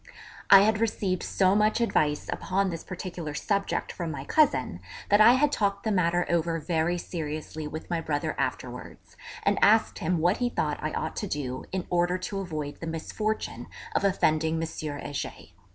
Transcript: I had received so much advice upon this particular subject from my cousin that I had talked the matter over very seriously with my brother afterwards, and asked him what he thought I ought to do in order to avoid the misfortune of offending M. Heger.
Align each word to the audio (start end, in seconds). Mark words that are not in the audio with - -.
I 0.49 0.61
had 0.61 0.79
received 0.79 1.21
so 1.21 1.53
much 1.53 1.79
advice 1.79 2.27
upon 2.33 2.71
this 2.71 2.83
particular 2.83 3.35
subject 3.35 3.91
from 3.91 4.09
my 4.09 4.25
cousin 4.25 4.79
that 5.09 5.21
I 5.21 5.33
had 5.33 5.51
talked 5.51 5.83
the 5.83 5.91
matter 5.91 6.25
over 6.27 6.59
very 6.59 6.97
seriously 6.97 7.67
with 7.67 7.87
my 7.87 8.01
brother 8.01 8.33
afterwards, 8.39 9.15
and 9.43 9.59
asked 9.61 9.99
him 9.99 10.17
what 10.17 10.37
he 10.37 10.49
thought 10.49 10.79
I 10.81 10.91
ought 10.93 11.15
to 11.17 11.27
do 11.27 11.65
in 11.71 11.85
order 11.91 12.17
to 12.17 12.39
avoid 12.39 12.79
the 12.79 12.87
misfortune 12.87 13.67
of 13.95 14.03
offending 14.03 14.55
M. 14.55 14.67
Heger. 14.67 15.49